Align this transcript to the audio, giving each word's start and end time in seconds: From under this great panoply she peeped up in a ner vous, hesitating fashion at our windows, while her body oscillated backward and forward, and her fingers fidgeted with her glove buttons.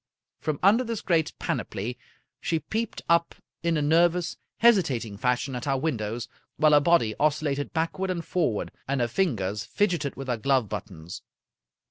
From 0.39 0.57
under 0.63 0.83
this 0.83 0.99
great 1.01 1.31
panoply 1.37 1.95
she 2.39 2.57
peeped 2.57 3.03
up 3.07 3.35
in 3.61 3.77
a 3.77 3.83
ner 3.83 4.07
vous, 4.09 4.35
hesitating 4.57 5.15
fashion 5.17 5.53
at 5.55 5.67
our 5.67 5.77
windows, 5.77 6.27
while 6.57 6.71
her 6.71 6.79
body 6.79 7.13
oscillated 7.19 7.71
backward 7.71 8.09
and 8.09 8.25
forward, 8.25 8.71
and 8.87 8.99
her 8.99 9.07
fingers 9.07 9.63
fidgeted 9.63 10.15
with 10.15 10.27
her 10.27 10.37
glove 10.37 10.67
buttons. 10.67 11.21